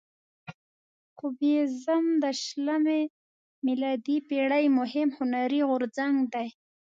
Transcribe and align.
کوبیزم 1.19 2.05
د 2.23 2.25
شلمې 2.43 3.01
میلادي 3.65 4.17
پیړۍ 4.27 4.65
مهم 4.79 5.09
هنري 5.17 5.61
غورځنګ 5.69 6.15
دی. 6.33 6.47